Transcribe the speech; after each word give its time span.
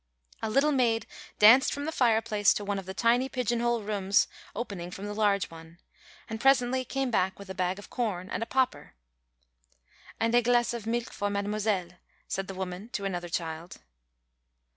A 0.41 0.49
little 0.49 0.71
maid 0.71 1.05
danced 1.37 1.71
from 1.71 1.85
the 1.85 1.91
fireplace 1.91 2.55
to 2.55 2.65
one 2.65 2.79
of 2.79 2.87
the 2.87 2.93
tiny 2.95 3.29
pigeon 3.29 3.59
hole 3.59 3.83
rooms 3.83 4.27
opening 4.55 4.89
from 4.89 5.05
the 5.05 5.13
large 5.13 5.51
one, 5.51 5.77
and 6.27 6.41
presently 6.41 6.83
came 6.83 7.11
back 7.11 7.37
with 7.37 7.51
a 7.51 7.53
bag 7.53 7.77
of 7.77 7.91
corn 7.91 8.27
and 8.31 8.41
a 8.41 8.47
popper. 8.47 8.95
"And 10.19 10.33
a 10.33 10.41
glass 10.41 10.73
of 10.73 10.87
milk 10.87 11.13
for 11.13 11.29
mademoiselle," 11.29 11.89
said 12.27 12.47
the 12.47 12.55
woman 12.55 12.89
to 12.93 13.05
another 13.05 13.29
child. 13.29 13.77